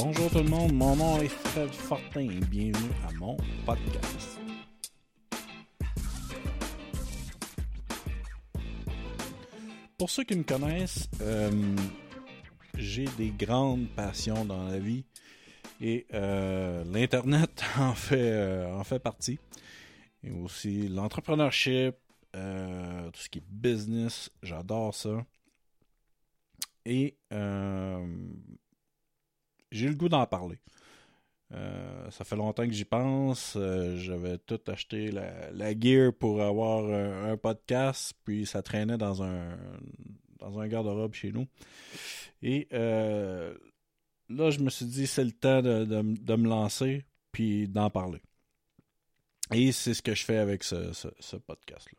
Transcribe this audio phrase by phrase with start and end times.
[0.00, 3.36] Bonjour tout le monde, mon nom est Fred Fortin et bienvenue à mon
[3.66, 4.38] podcast.
[9.98, 11.50] Pour ceux qui me connaissent, euh,
[12.76, 15.04] j'ai des grandes passions dans la vie
[15.80, 19.40] et euh, l'Internet en, fait, euh, en fait partie.
[20.22, 21.96] Et aussi l'entrepreneurship,
[22.32, 22.38] tout
[23.20, 25.26] ce qui est business, j'adore ça.
[26.84, 27.16] Et
[29.70, 30.58] j'ai le goût d'en parler.
[31.54, 33.54] Euh, ça fait longtemps que j'y pense.
[33.56, 39.56] Euh, j'avais tout acheté la, gear pour avoir un, podcast, puis ça traînait dans un
[40.38, 41.46] dans un garde-robe chez nous.
[42.42, 43.54] Et euh,
[44.28, 48.20] là, je me suis dit, c'est le temps de, me lancer, puis d'en parler.
[49.52, 51.98] Et c'est ce que je fais avec ce, ce, podcast-là.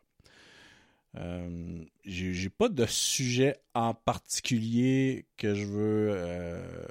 [2.05, 6.87] j'ai pas de sujet en particulier que je veux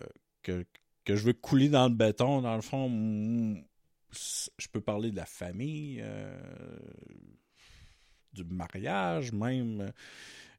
[1.05, 2.43] que, je veux couler dans le béton.
[2.43, 2.89] Dans le fond,
[4.13, 6.39] je peux parler de la famille, euh,
[8.33, 9.93] du mariage même.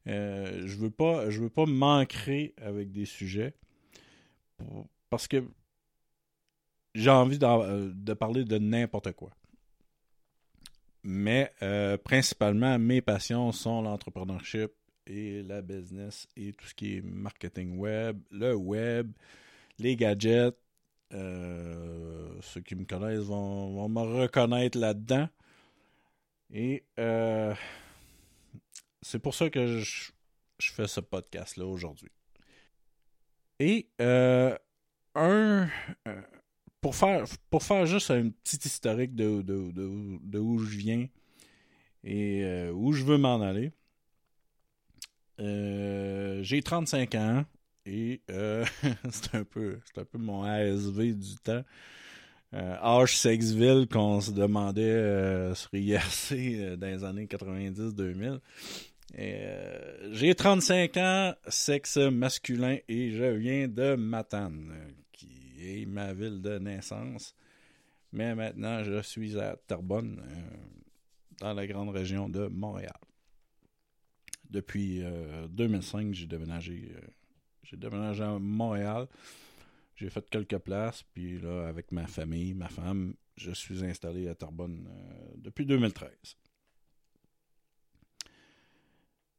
[0.06, 3.54] Euh, je veux pas je veux pas m'ancrer avec des sujets
[5.10, 5.44] parce que
[6.94, 9.30] j'ai envie euh, de parler de n'importe quoi.
[11.02, 11.50] Mais
[12.04, 14.70] principalement, mes passions sont l'entrepreneurship
[15.06, 19.10] et la business et tout ce qui est marketing web, le web,
[19.80, 20.56] les gadgets.
[21.12, 25.28] Euh, ceux qui me connaissent vont, me reconnaître là-dedans.
[26.52, 27.54] Et euh,
[29.02, 30.12] c'est pour ça que je,
[30.60, 32.10] fais ce podcast-là aujourd'hui.
[33.58, 34.56] Et euh,
[35.14, 35.68] un.
[36.80, 41.08] pour, faire, pour faire juste un petit historique de, de où je viens
[42.04, 43.72] et où je veux m'en aller.
[45.38, 47.44] J'ai 35 ans.
[47.86, 48.64] Et euh,
[49.10, 51.64] c'est un peu un peu mon ASV du temps.
[52.52, 58.40] Euh, Sexville qu'on se demandait euh, sur IRC euh, dans les années 90-2000.
[60.12, 64.72] J'ai 35 ans, sexe masculin et je viens de Matane,
[65.12, 65.30] qui
[65.60, 67.34] est ma ville de naissance.
[68.12, 70.20] Mais maintenant, je suis à Terrebonne,
[71.40, 72.98] dans la grande région de Montréal.
[74.48, 75.02] Depuis
[75.50, 76.92] 2005, j'ai déménagé
[77.62, 79.06] j'ai déménagé à Montréal.
[79.96, 84.34] J'ai fait quelques places, puis là, avec ma famille, ma femme, je suis installé à
[84.34, 86.10] Terrebonne euh, depuis 2013.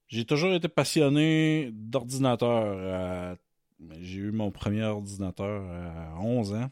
[0.07, 3.37] J'ai toujours été passionné d'ordinateur.
[4.01, 6.69] J'ai eu mon premier ordinateur à 11 ans.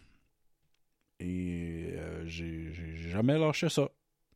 [1.19, 2.73] Et euh, j'ai
[3.09, 3.89] jamais lâché ça.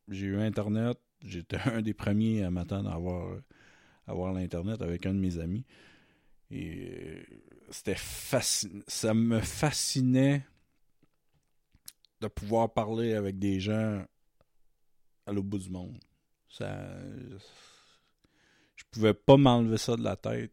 [0.08, 0.98] J'ai eu Internet.
[1.22, 3.38] J'étais un des premiers à m'attendre à avoir,
[4.06, 5.64] à avoir l'Internet avec un de mes amis.
[6.54, 7.26] Et
[7.70, 10.46] c'était ça me fascinait
[12.20, 14.04] de pouvoir parler avec des gens
[15.26, 15.98] à l'autre bout du monde.
[16.48, 16.86] Ça,
[18.76, 20.52] je pouvais pas m'enlever ça de la tête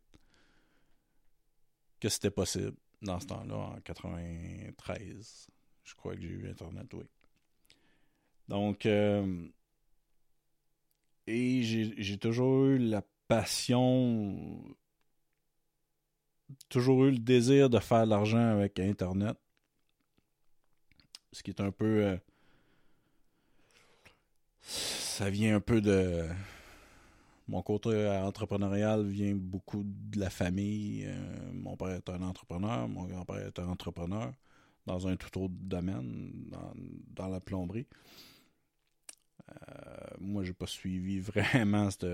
[2.00, 2.74] que c'était possible
[3.04, 5.48] dans ce temps-là, en 93.
[5.84, 7.06] Je crois que j'ai eu Internet, oui.
[8.48, 9.48] Donc, euh,
[11.28, 14.76] et j'ai toujours eu la passion
[16.70, 19.38] toujours eu le désir de faire de l'argent avec Internet.
[21.32, 22.06] Ce qui est un peu.
[22.06, 22.18] Euh,
[24.62, 26.28] ça vient un peu de.
[27.48, 31.06] Mon côté entrepreneurial vient beaucoup de la famille.
[31.06, 34.32] Euh, mon père est un entrepreneur, mon grand-père est un entrepreneur
[34.86, 36.32] dans un tout autre domaine,
[37.16, 37.88] dans, la plomberie.
[39.50, 39.56] Euh,
[40.20, 42.08] moi, j'ai pas suivi vraiment cette,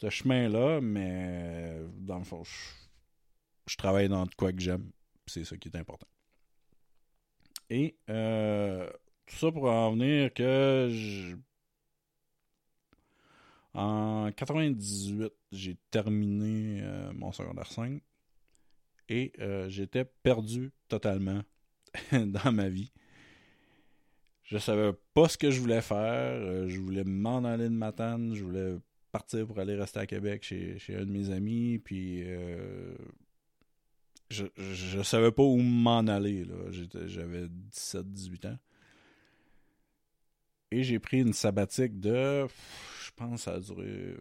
[0.00, 4.90] ce chemin-là, mais dans le fond, je, travaille dans quoi que j'aime.
[5.26, 6.06] C'est ça qui est important.
[7.70, 8.88] Et euh,
[9.26, 11.36] tout ça pour en venir que
[13.74, 18.00] en 98, j'ai terminé euh, mon secondaire 5
[19.10, 21.42] et euh, j'étais perdu totalement
[22.12, 22.90] dans ma vie.
[24.44, 26.68] Je savais pas ce que je voulais faire.
[26.68, 28.34] je voulais m'en aller de Matane.
[28.34, 28.78] Je voulais
[29.10, 32.94] partir pour aller rester à Québec chez, un de mes amis, puis euh,
[34.30, 36.46] je, je, savais pas où m'en aller.
[37.06, 38.58] J'avais 17-18 ans.
[40.70, 42.46] Et j'ai pris une sabbatique de.
[43.02, 44.16] Je pense ça a duré.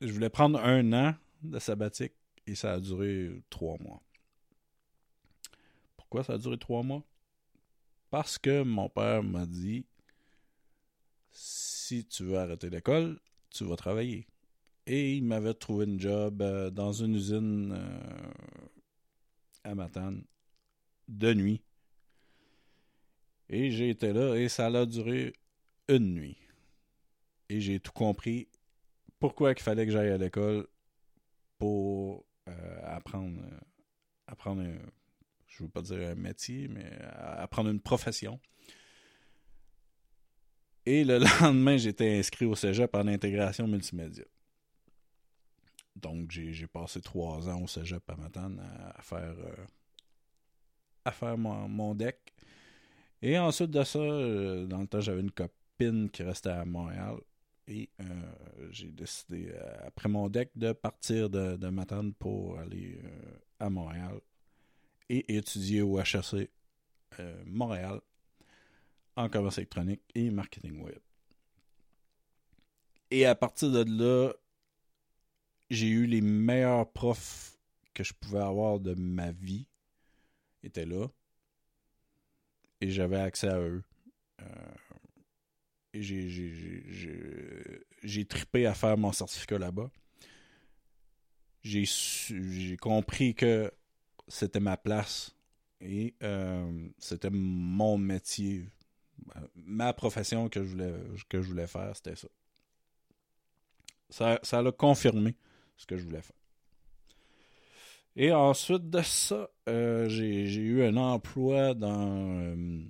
[0.00, 2.12] Je voulais prendre un an de sabbatique
[2.46, 4.00] et ça a duré trois mois.
[5.96, 7.02] Pourquoi ça a duré trois mois?
[8.10, 9.84] Parce que mon père m'a dit
[11.86, 14.26] si tu veux arrêter l'école, tu vas travailler.
[14.86, 18.30] Et il m'avait trouvé une job euh, dans une usine euh,
[19.62, 20.24] à Matane
[21.08, 21.62] de nuit.
[23.48, 25.32] Et j'ai été là et ça a duré
[25.88, 26.38] une nuit.
[27.48, 28.48] Et j'ai tout compris
[29.20, 30.66] pourquoi il fallait que j'aille à l'école
[31.58, 33.40] pour euh, apprendre,
[34.26, 34.64] apprendre
[35.46, 36.90] je ne veux pas dire un métier, mais
[37.38, 38.40] apprendre une profession.
[40.86, 44.24] Et le lendemain, j'étais inscrit au cégep en intégration multimédia.
[45.96, 48.62] Donc, j'ai passé trois ans au cégep à Matane
[48.94, 49.66] à, faire, euh,
[51.04, 52.32] à faire mon, deck.
[53.20, 57.16] Et ensuite de ça, euh, dans le temps, j'avais une copine qui restait à Montréal.
[57.66, 58.04] Et euh,
[58.70, 59.52] j'ai décidé,
[59.84, 63.00] après mon deck, de partir de, de Matane pour aller
[63.58, 64.20] à Montréal
[65.08, 66.48] et étudier au HRC
[67.44, 68.00] Montréal
[69.16, 70.98] en commerce électronique et marketing web.
[73.10, 74.32] Et à partir de là,
[75.70, 77.58] j'ai eu les meilleurs profs
[77.94, 79.66] que je pouvais avoir de ma vie
[80.62, 81.06] étaient là.
[82.80, 83.82] Et j'avais accès à eux.
[84.42, 84.74] Euh,
[85.94, 86.02] et
[88.02, 89.90] j'ai tripé à faire mon certificat là-bas.
[91.62, 93.72] J'ai compris que
[94.28, 95.34] c'était ma place
[95.80, 98.68] et euh, c'était mon métier.
[99.54, 100.94] Ma profession que je voulais,
[101.28, 102.28] que je voulais faire, c'était ça.
[104.08, 105.34] Ça, ça l'a confirmé
[105.76, 106.36] ce que je voulais faire.
[108.14, 112.84] Et ensuite de ça, euh, j'ai eu un emploi dans, euh,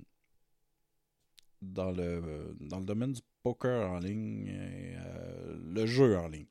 [1.61, 6.47] dans, le, dans le domaine du poker en ligne euh, le jeu en ligne.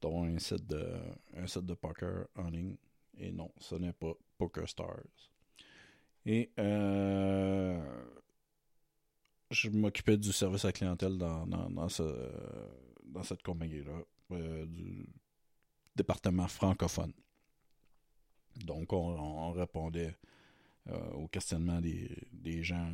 [0.00, 0.94] Dont un de,
[1.36, 2.76] un site de poker en ligne.
[3.18, 5.30] Et non, ce n'est pas Poker Stars.
[6.26, 6.50] Et
[9.50, 12.02] je m'occupais du service à clientèle dans, dans, ce,
[13.04, 14.02] dans cette compagnie-là,
[14.32, 15.06] euh, du
[15.94, 17.12] département francophone.
[18.64, 20.16] Donc, on, répondait
[20.88, 22.92] euh, aux questionnements des, gens,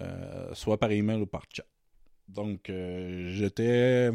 [0.00, 1.66] euh, soit par email ou par chat.
[2.28, 4.10] Donc, j'étais.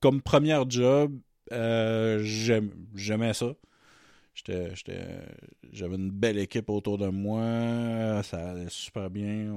[0.00, 1.18] Comme première job,
[1.50, 3.54] j'aimais ça.
[4.34, 8.22] J'avais une belle équipe autour de moi.
[8.22, 9.52] Ça allait super bien.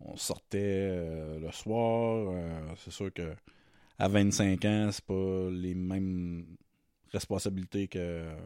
[0.00, 0.58] On, sortait
[0.90, 2.28] euh, le soir.
[2.30, 3.34] Euh, c'est sûr que
[3.98, 6.56] à 25 ans, c'est pas les mêmes
[7.12, 8.36] responsabilités qu'à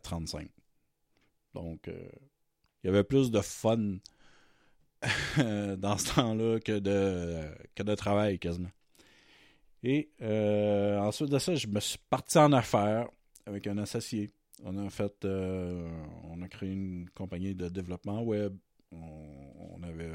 [0.00, 0.48] 35.
[1.54, 2.08] Donc, euh,
[2.82, 3.98] il y avait plus de fun
[5.78, 8.70] dans ce temps-là que de, que de travail quasiment.
[9.82, 13.08] Et ensuite de ça, je me suis parti en affaires
[13.46, 14.30] avec un associé.
[14.62, 18.56] On a fait, on a créé une compagnie de développement web
[18.92, 20.10] on, avait,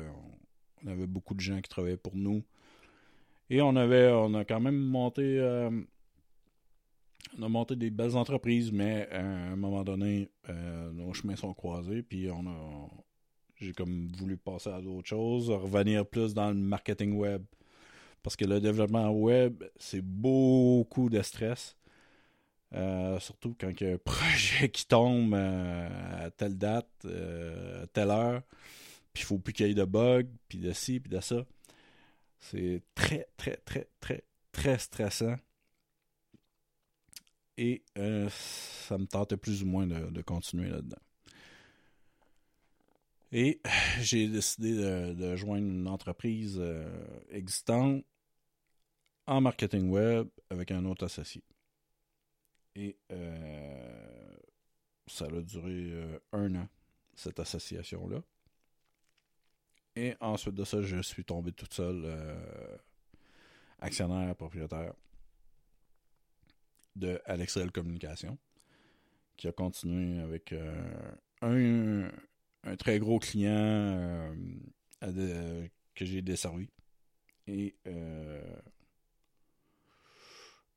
[0.84, 2.44] on avait beaucoup de gens qui travaillaient pour nous.
[3.50, 5.70] Et on avait, on a quand même monté, euh,
[7.38, 12.30] monté des belles entreprises, mais à un moment donné, euh, nos chemins sont croisés, puis
[12.32, 12.90] on a,
[13.58, 17.44] j'ai comme voulu passer à d'autres choses, revenir plus dans le marketing web,
[18.26, 21.78] parce que le développement web, c'est beaucoup de stress.
[22.74, 27.84] Euh, surtout quand il y a un projet qui tombe euh, à telle date, euh,
[27.84, 28.42] à telle heure,
[29.14, 31.46] puis il faut plus qu'il y ait de bugs, puis de ci, puis de ça.
[32.40, 35.36] C'est très, très, très, très, très stressant.
[37.58, 40.98] Et ça me tentait plus ou moins de, continuer là-dedans.
[43.32, 43.62] Et
[44.02, 46.60] j'ai décidé de, de, joindre une entreprise
[47.30, 48.04] existante
[49.28, 51.44] en marketing web avec un autre associé.
[52.76, 54.38] Et euh,
[55.08, 56.68] ça a duré euh, un an,
[57.16, 58.22] cette association-là.
[59.96, 62.78] Et ensuite de ça, je suis tombé toute seule euh,
[63.80, 64.94] actionnaire propriétaire
[66.98, 68.38] de Alexel Communication,
[69.38, 70.54] qui a continué avec
[71.42, 72.10] un,
[72.64, 74.34] un, très gros client
[75.02, 76.70] que j'ai desservi.
[77.48, 77.76] Et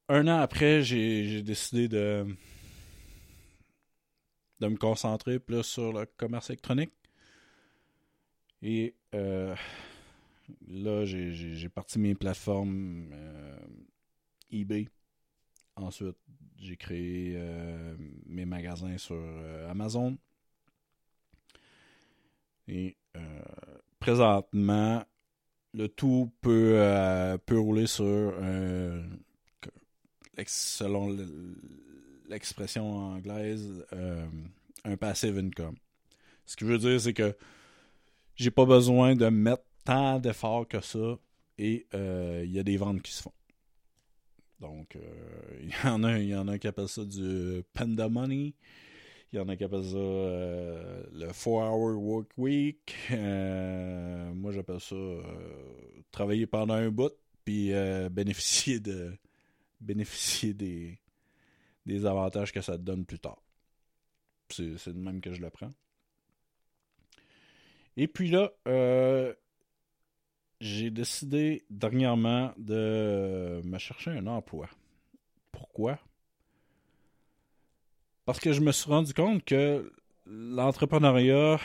[0.08, 2.26] un an après, j'ai décidé de,
[4.60, 6.92] me concentrer plus sur le commerce électronique.
[8.62, 9.54] Et euh,
[10.66, 13.58] là, j'ai parti mes plateformes euh,
[14.50, 14.88] eBay.
[15.76, 16.16] Ensuite,
[16.56, 17.94] j'ai créé euh,
[18.26, 19.22] mes magasins sur
[19.68, 20.18] Amazon.
[22.66, 22.96] Et
[23.98, 25.02] présentement,
[25.72, 28.34] le tout peut, peut rouler sur
[30.46, 31.16] selon
[32.28, 34.26] l'expression anglaise, euh,
[34.84, 35.76] un passive income.
[36.46, 37.36] Ce qui veut dire, c'est que
[38.36, 41.18] j'ai pas besoin de mettre tant d'efforts que ça
[41.58, 43.32] et euh, il y a des ventes qui se font.
[44.60, 45.00] Donc, euh,
[45.62, 48.54] il, y en a, y en a qui appellent ça du Panda Money.
[49.32, 52.96] Il y en a qui appellent ça le 4-hour work week.
[53.10, 54.96] Moi, j'appelle ça
[56.10, 57.12] travailler pendant un bout,
[57.44, 57.72] puis
[58.10, 59.12] bénéficier de
[59.80, 60.98] bénéficier des,
[61.86, 63.42] des avantages que ça te donne plus tard.
[64.50, 65.72] C'est le même que je le prends.
[67.96, 68.50] Et puis là,
[70.60, 74.68] j'ai décidé dernièrement de me chercher un emploi.
[75.52, 75.98] Pourquoi?
[78.24, 79.92] Parce que je me suis rendu compte que
[80.26, 81.58] l'entrepreneuriat,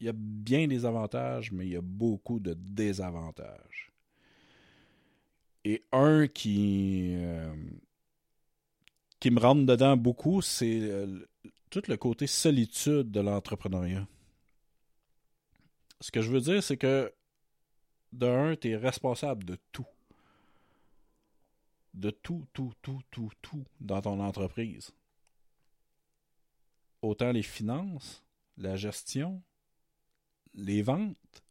[0.00, 3.85] il y a bien des avantages, mais il y a beaucoup de désavantages.
[5.68, 7.52] Et un qui, euh,
[9.18, 11.26] qui me rentre dedans beaucoup, c'est euh,
[11.70, 14.06] tout le côté solitude de l'entrepreneuriat.
[16.00, 17.12] Ce que je veux dire, c'est que
[18.12, 19.88] de un, tu es responsable de tout.
[21.94, 24.92] De tout, tout, tout, tout, tout dans ton entreprise.
[27.02, 28.24] Autant les finances,
[28.56, 29.42] la gestion,
[30.54, 31.42] les ventes,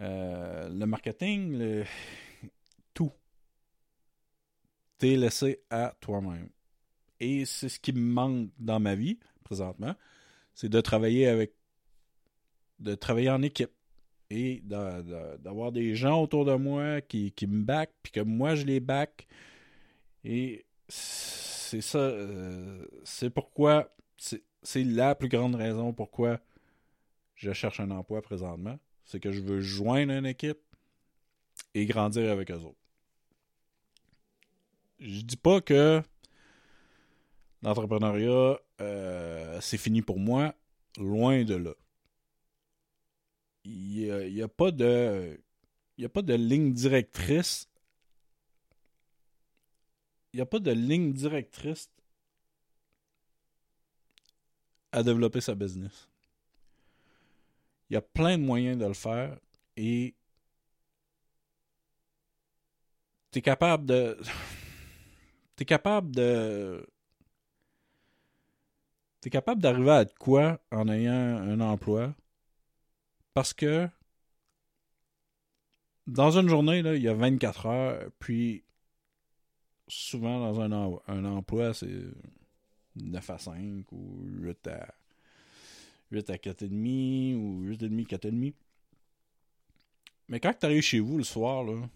[0.00, 1.84] euh, le marketing,
[2.94, 3.12] tout.
[4.98, 6.48] T'es laissé à toi-même.
[7.20, 9.94] Et c'est ce qui me manque dans ma vie présentement,
[10.54, 11.54] c'est de travailler avec
[12.78, 13.72] de travailler en équipe
[14.30, 18.80] et d'avoir des gens autour de moi qui, me back, puis que moi je les
[18.80, 19.26] back.
[20.24, 26.40] Et c'est ça, euh, c'est pourquoi, c'est la plus grande raison pourquoi
[27.34, 28.78] je cherche un emploi présentement.
[29.10, 30.60] C'est que je veux joindre une équipe
[31.74, 32.78] et grandir avec eux autres.
[35.00, 36.02] Je dis pas que
[37.62, 40.54] l'entrepreneuriat, euh, c'est fini pour moi,
[40.98, 41.74] loin de là
[43.64, 45.38] il n'y a, a pas de
[46.34, 47.68] ligne directrice.
[50.32, 51.90] Il n'y a pas de ligne directrice
[54.92, 56.09] à développer sa business.
[57.90, 59.38] Il y a plein de moyens de le faire
[59.76, 60.14] et
[63.32, 64.18] tu es capable de.
[65.56, 66.86] tu es capable de.
[69.20, 72.14] Tu es capable d'arriver à quoi en ayant un emploi
[73.34, 73.88] parce que
[76.06, 78.64] dans une journée, là, il y a 24 heures, puis
[79.88, 80.72] souvent dans un,
[81.06, 81.88] un emploi, c'est
[82.96, 84.94] 9 à 5 ou 8 à,
[86.10, 88.54] 8 à 4,5 ou 8,5, 4,5.
[90.28, 91.88] Mais quand tu arrives chez vous le soir, là,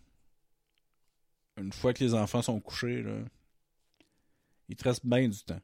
[1.57, 3.19] une fois que les enfants sont couchés, là,
[4.69, 5.61] il te reste bien du temps.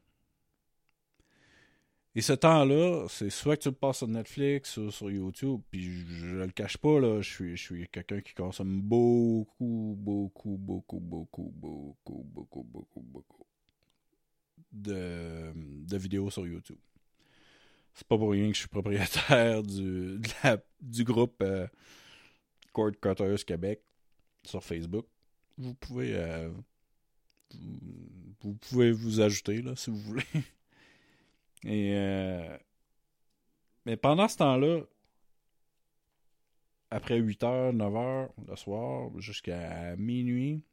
[2.13, 5.81] Et ce temps-là, c'est soit que tu le passes sur Netflix ou sur YouTube, puis
[5.81, 10.99] je, le cache pas, là, je suis, je suis quelqu'un qui consomme beaucoup, beaucoup, beaucoup,
[10.99, 13.45] beaucoup, beaucoup, beaucoup, beaucoup, beaucoup
[14.73, 16.79] de, de vidéos sur YouTube.
[17.93, 20.19] C'est pas pour rien que je suis propriétaire du,
[20.81, 21.67] du groupe euh,
[22.73, 23.81] Cord Cutters Québec
[24.43, 25.05] sur Facebook.
[25.57, 26.49] Vous pouvez, euh,
[28.41, 30.23] vous pouvez vous ajouter là, si vous voulez.
[31.63, 32.57] Et euh,
[33.85, 34.81] mais pendant ce temps-là,
[36.89, 40.63] après 8h, 9h le soir, jusqu'à minuit,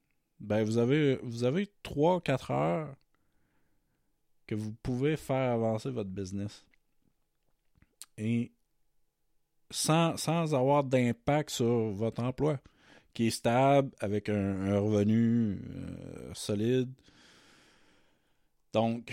[0.40, 2.96] ben vous avez vous avez 3-4 heures
[4.46, 6.66] que vous pouvez faire avancer votre business.
[8.18, 8.52] Et
[9.70, 12.60] sans, sans avoir d'impact sur votre emploi,
[13.14, 16.92] qui est stable, avec un, revenu euh, solide.
[18.72, 19.12] Donc,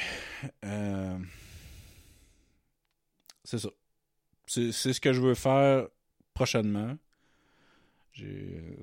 [0.63, 1.17] euh,
[3.43, 3.69] c'est ça.
[4.47, 5.87] C'est ce que je veux faire
[6.33, 6.97] prochainement.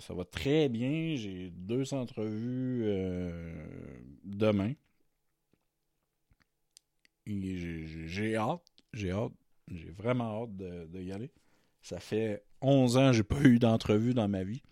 [0.01, 1.15] Ça va très bien.
[1.17, 3.55] J'ai deux entrevues euh,
[4.25, 4.75] demain.
[7.27, 8.61] J'ai hâte.
[8.93, 9.33] J'ai hâte.
[9.75, 11.31] J'ai vraiment hâte de, y aller.
[11.81, 14.63] Ça fait 11 ans que j'ai pas eu d'entrevue dans ma vie.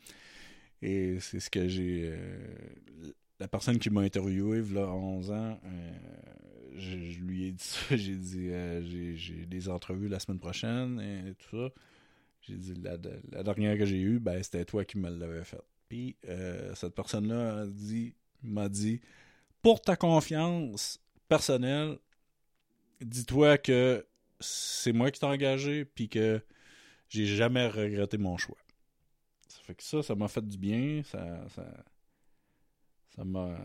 [0.82, 2.10] Et c'est ce que j'ai.
[2.12, 2.54] Euh,
[3.38, 5.90] la personne qui m'a interviewé, là, 11 ans, euh,
[6.76, 7.96] je, lui ai dit ça.
[7.96, 11.74] J'ai dit, euh, j'ai des entrevues la semaine prochaine et tout ça.
[12.42, 15.64] J'ai dit, la, dernière que j'ai eue, ben, c'était toi qui me l'avais faite.
[15.88, 16.16] Puis,
[16.74, 19.00] cette personne-là dit, m'a dit,
[19.62, 21.98] pour ta confiance personnelle,
[23.00, 24.04] dis-toi que
[24.40, 26.42] c'est moi qui t'ai engagé, puis que
[27.08, 28.58] j'ai jamais regretté mon choix.
[29.48, 31.02] Ça fait que ça, ça m'a fait du bien.
[31.04, 31.64] Ça, ça,
[33.16, 33.56] ça m'a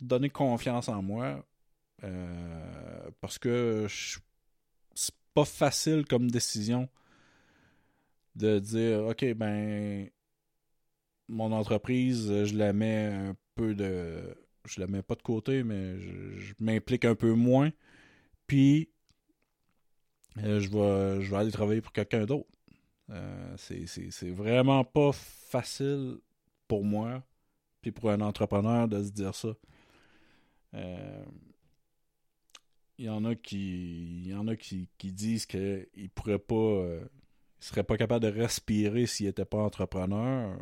[0.00, 1.44] donné confiance en moi.
[2.02, 3.86] Euh, parce que
[4.94, 6.88] c'est pas facile comme décision
[8.36, 10.08] de dire OK, ben
[11.30, 14.36] mon entreprise, je la mets un peu de.
[14.66, 17.70] Je la mets pas de côté, mais je, m'implique un peu moins.
[18.46, 18.90] Puis,
[20.38, 22.48] euh, je, vais, je vais aller travailler pour quelqu'un d'autre.
[23.10, 26.18] Euh, c'est vraiment pas facile
[26.68, 27.22] pour moi,
[27.82, 29.54] puis pour un entrepreneur de se dire ça.
[30.74, 31.24] Euh,
[32.98, 36.84] il y en a qui, y en a qui, disent qu'ils ne pourraient pas,
[37.58, 40.58] seraient pas capables de respirer s'ils n'étaient pas entrepreneurs.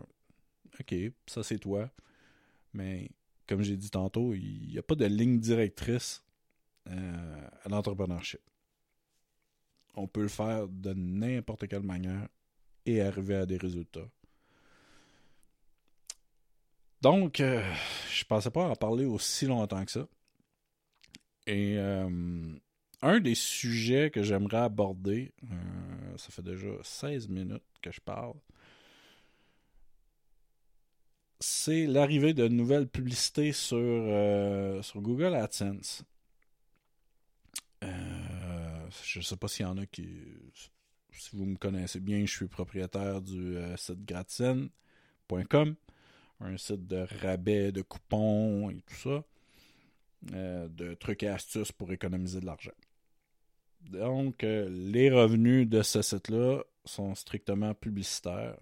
[0.81, 0.95] OK,
[1.27, 1.91] ça c'est toi.
[2.73, 3.11] Mais
[3.49, 6.23] comme j'ai dit tantôt, il n'y a pas de ligne directrice
[6.89, 8.41] euh, à l'entrepreneurship.
[9.95, 12.29] On peut le faire de n'importe quelle manière
[12.87, 14.09] et arriver à des résultats.
[17.01, 17.63] Donc, euh,
[18.11, 20.09] je pensais pas en parler aussi longtemps que ça.
[21.47, 22.57] Et euh,
[23.03, 25.33] un des sujets que j'aimerais aborder,
[26.17, 28.35] ça fait déjà 16 minutes que je parle,
[31.41, 36.03] c'est l'arrivée de nouvelles publicités sur, euh, sur Google AdSense.
[38.89, 40.09] Euh, je ne sais pas s'il y en a qui.
[41.13, 45.75] Si vous me connaissez bien, je suis propriétaire du euh, site gratsen.com,
[46.41, 49.25] un site de rabais, de coupons et tout ça,
[50.33, 52.71] de trucs et astuces pour économiser de l'argent.
[53.91, 58.57] Donc, les revenus de ce site-là sont strictement publicitaires.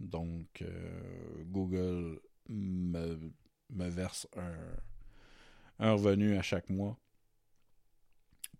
[0.00, 3.30] Donc, euh, Google me,
[3.70, 4.28] verse
[5.78, 6.98] un, revenu à chaque mois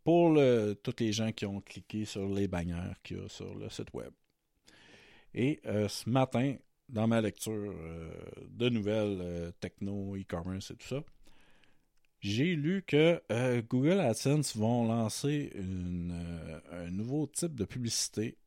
[0.06, 3.52] pour le, tous les gens qui ont cliqué sur les bannières qu'il y a sur
[3.56, 4.12] le site web.
[5.34, 6.54] Et euh, ce matin,
[6.88, 8.12] dans ma lecture euh,
[8.48, 11.02] de nouvelles techno, e-commerce et tout ça,
[12.20, 13.20] j'ai lu que
[13.62, 15.52] Google AdSense vont lancer
[16.70, 18.38] un nouveau type de publicité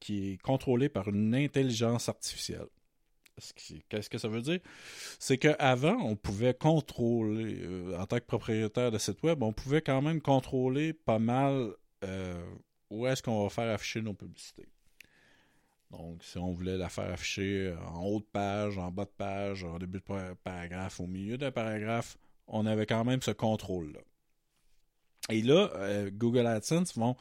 [0.00, 2.66] qui, est contrôlé par une intelligence artificielle.
[3.88, 4.60] Qu'est-ce que ça veut dire?
[5.18, 9.80] C'est qu'avant, on pouvait contrôler, euh, en tant que propriétaire de site web, on pouvait
[9.80, 11.72] quand même contrôler pas mal
[12.04, 12.44] euh,
[12.90, 14.68] où est-ce qu'on va faire afficher nos publicités.
[15.90, 19.64] Donc, si on voulait la faire afficher en haut de page, en bas de page,
[19.64, 22.16] en début de paragraphe, au milieu d'un paragraphe,
[22.46, 24.00] on avait quand même ce contrôle-là.
[25.30, 27.16] Et là, euh, Google AdSense vont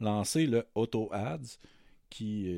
[0.00, 1.58] lancer le Auto Ads
[2.08, 2.48] qui,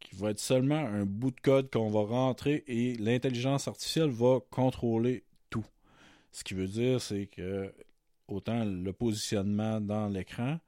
[0.00, 4.40] qui va être seulement un bout de code qu'on va rentrer et l'intelligence artificielle va
[4.50, 5.64] contrôler tout.
[6.32, 7.72] Ce qui veut dire, c'est que
[8.28, 10.58] autant le positionnement dans l'écran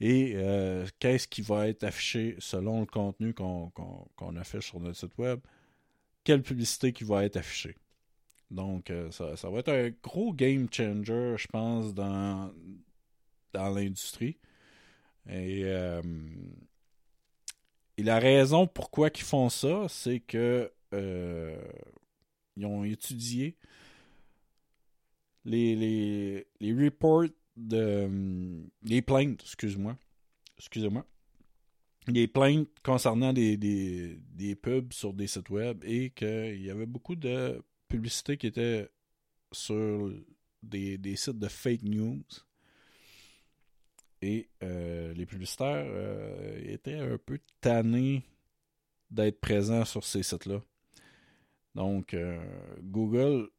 [0.00, 5.16] et euh, qu'est-ce qui va être affiché selon le contenu qu'on affiche sur notre site
[5.18, 5.40] web,
[6.22, 7.76] quelle publicité qui va être affichée.
[8.50, 12.52] Donc, euh, ça, ça, va être un gros game changer, je pense, dans,
[13.52, 14.38] dans l'industrie.
[15.28, 16.00] Euh,
[17.98, 21.60] et, la raison pourquoi ils font ça, c'est que euh,
[22.56, 23.56] ils ont étudié
[25.44, 27.24] les, reports
[27.56, 28.08] de
[28.82, 29.96] les plaintes, excuse-moi.
[30.58, 31.06] Excusez-moi.
[32.08, 37.62] Les plaintes concernant des, pubs sur des sites web et qu'il y avait beaucoup de
[37.88, 38.88] publicités qui étaient
[39.52, 40.10] sur
[40.62, 42.22] des, des sites de fake news
[44.22, 48.24] et euh, les publicitaires euh, étaient un peu tannés
[49.10, 50.60] d'être présents sur ces sites-là.
[51.74, 52.42] Donc, euh,
[52.82, 53.50] Google,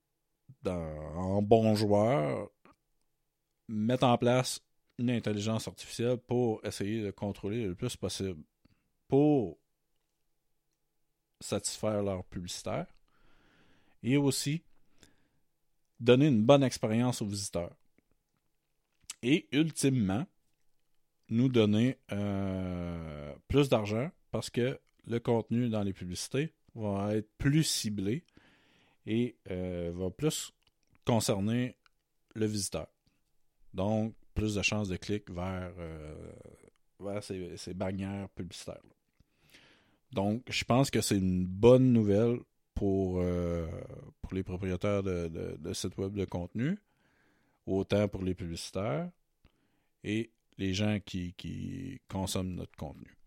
[0.65, 2.49] en bon joueur,
[3.67, 4.61] met en place
[4.97, 8.43] une intelligence artificielle pour essayer de contrôler le plus possible,
[9.07, 9.57] pour
[11.39, 12.87] satisfaire leurs publicitaires
[14.03, 14.61] et aussi
[15.99, 17.75] donner une bonne expérience aux visiteurs.
[19.21, 20.25] Et ultimement,
[21.29, 27.63] nous donner euh, plus d'argent parce que le contenu dans les publicités va être plus
[27.63, 28.23] ciblé
[29.05, 30.51] et euh, va plus
[31.05, 31.75] concerner
[32.35, 32.87] le visiteur.
[33.73, 36.31] Donc, plus de chances de clic vers, euh,
[36.99, 38.81] vers ces, bannières publicitaires.
[40.11, 42.39] Donc, je pense que c'est une bonne nouvelle
[42.73, 43.21] pour,
[44.21, 46.77] pour les propriétaires de, de sites web de contenu,
[47.65, 49.09] autant pour les publicitaires
[50.03, 53.17] et les gens qui, consomment notre contenu.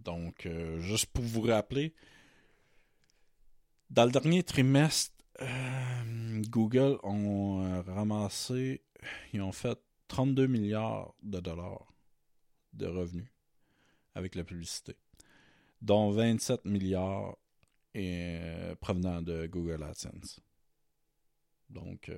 [0.00, 1.94] Donc, euh, juste pour vous rappeler,
[3.88, 8.82] dans le dernier trimestre, euh, Google ont euh, ramassé,
[9.32, 11.86] ils ont fait 32 milliards de dollars
[12.72, 13.30] de revenus
[14.16, 14.96] avec la publicité,
[15.80, 17.36] dont 27 milliards
[18.80, 20.40] provenant de Google AdSense.
[21.68, 22.10] Donc,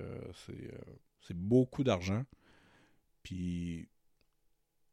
[1.21, 2.25] c'est beaucoup d'argent.
[3.25, 3.89] Puis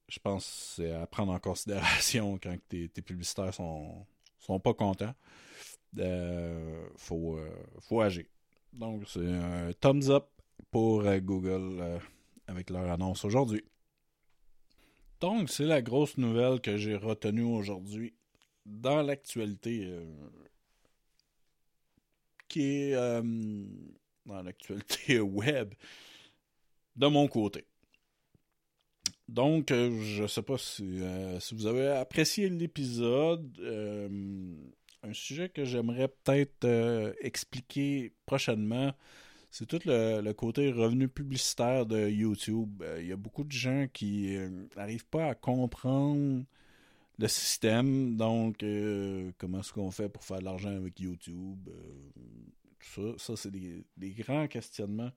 [0.08, 4.08] je pense que c'est à prendre en considération quand tes, publicitaires sont,
[4.40, 5.14] sont pas contents.
[6.00, 7.40] euh, faut,
[7.82, 8.26] faut agir.
[8.74, 10.26] Donc, c'est un thumbs up
[10.72, 12.00] pour Google
[12.48, 13.64] avec leur annonce aujourd'hui.
[15.20, 18.14] Donc, c'est la grosse nouvelle que j'ai retenue aujourd'hui
[18.66, 19.90] dans l'actualité
[22.48, 22.96] qui est
[24.26, 25.74] dans l'actualité web
[26.96, 27.66] de mon côté.
[29.32, 33.58] Donc, euh, je ne sais pas euh, si, vous avez apprécié l'épisode.
[33.62, 34.10] Euh,
[35.04, 38.92] un sujet que j'aimerais peut-être expliquer prochainement,
[39.50, 42.84] c'est tout le, côté revenu publicitaire de YouTube.
[43.00, 44.38] Il y a beaucoup de gens qui
[44.76, 46.44] n'arrivent pas à comprendre
[47.18, 48.18] le système.
[48.18, 48.64] Donc,
[49.38, 51.70] comment est-ce qu'on fait pour faire de l'argent avec YouTube?
[52.80, 55.12] tout ça, ça c'est des grands questionnements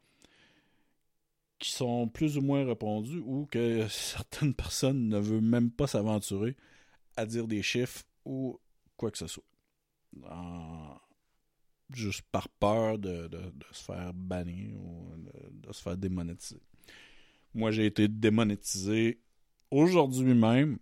[1.58, 6.56] qui sont plus ou moins répondus ou que certaines personnes ne veulent même pas s'aventurer
[7.16, 8.60] à dire des chiffres ou
[8.96, 9.44] quoi que ce soit.
[11.92, 13.28] Juste par peur de,
[13.72, 16.60] se faire bannir ou de, se faire démonétiser.
[17.54, 19.20] Moi, j'ai été démonétisé
[19.70, 20.78] aujourd'hui même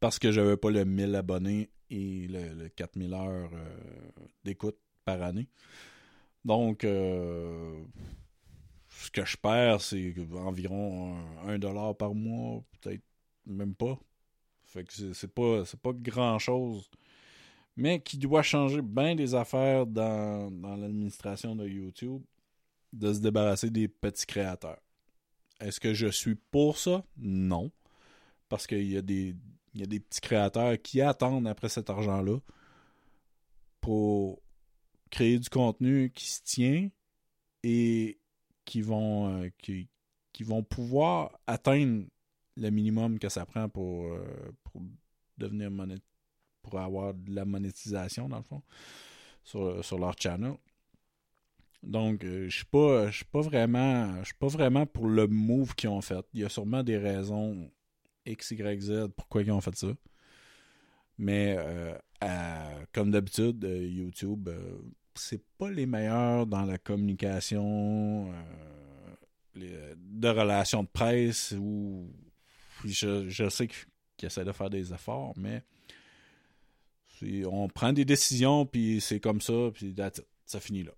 [0.00, 3.78] parce que j'avais pas le 1000 abonnés et le, 4000 heures euh,
[4.44, 5.48] d'écoute par année.
[6.44, 7.82] Donc, euh,
[9.02, 13.02] ce que je perds, c'est environ un dollar par mois, peut-être
[13.46, 13.98] même pas.
[14.66, 16.90] Fait que c'est pas, pas grand chose.
[17.76, 22.22] Mais qui doit changer bien des affaires dans, l'administration de YouTube,
[22.92, 24.80] de se débarrasser des petits créateurs.
[25.60, 27.04] Est-ce que je suis pour ça?
[27.18, 27.70] Non.
[28.48, 32.38] Parce qu'il y, y a des petits créateurs qui attendent après cet argent-là
[33.80, 34.40] pour
[35.10, 36.88] créer du contenu qui se tient
[37.62, 38.18] et
[38.66, 39.88] qui vont, euh, qui,
[40.42, 42.04] vont pouvoir atteindre
[42.56, 44.82] le minimum que ça prend pour, euh, pour
[45.38, 45.70] devenir
[46.60, 48.62] pour avoir de la monétisation dans le fond
[49.44, 50.54] sur, leur channel.
[51.82, 55.26] Donc, euh, je suis pas, je suis pas vraiment, je suis pas vraiment pour le
[55.28, 56.26] move qu'ils ont fait.
[56.34, 57.70] Il y a sûrement des raisons
[58.26, 59.88] X, Y, Z pourquoi ils ont fait ça.
[61.18, 61.56] Mais
[62.92, 64.50] comme d'habitude, YouTube,
[65.18, 68.32] c'est pas les meilleurs dans la communication
[69.56, 72.10] euh, de relations de presse ou
[72.84, 75.62] je, sais qu'ils essaient de faire des efforts, mais
[77.46, 79.94] on prend des décisions puis c'est comme ça puis
[80.44, 80.92] ça finit là.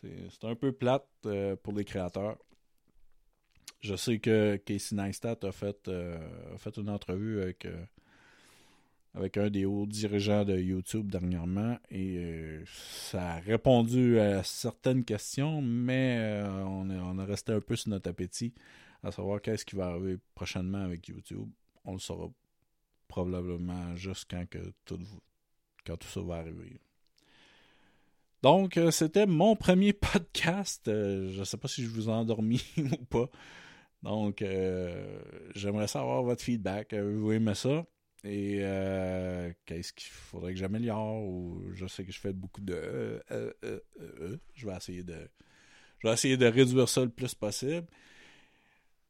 [0.00, 2.36] c'est un peu plate euh, pour les créateurs.
[3.80, 7.66] Je sais que Casey Neistat a fait, euh, a fait une entrevue avec
[9.14, 15.04] avec un des hauts dirigeants de YouTube dernièrement et euh, ça a répondu à certaines
[15.04, 18.52] questions, mais euh, on, est, on a resté un peu sur notre appétit
[19.04, 21.48] à savoir qu'est-ce qui va arriver prochainement avec YouTube.
[21.84, 22.28] On le saura
[23.06, 24.98] probablement juste quand, que tout,
[25.86, 26.80] quand tout ça va arriver.
[28.42, 30.82] Donc, euh, c'était mon premier podcast.
[30.86, 33.30] je ne sais pas si je vous ai endormi ou pas.
[34.02, 34.44] Donc,
[35.54, 36.92] j'aimerais savoir votre feedback.
[36.92, 37.86] Vous aimez ça?
[38.24, 41.22] Et euh, qu'est-ce qu'il faudrait que j'améliore?
[41.22, 45.28] Ou je sais que je fais beaucoup de euh, euh, je vais essayer de
[45.98, 47.86] je vais essayer de réduire ça le plus possible.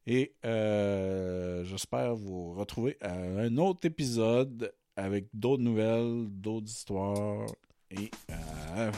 [0.05, 7.47] Et j'espère vous retrouver à un autre épisode avec d'autres nouvelles, d'autres histoires.
[7.89, 8.11] Et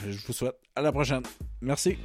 [0.10, 1.24] je vous souhaite à la prochaine.
[1.62, 1.98] Merci.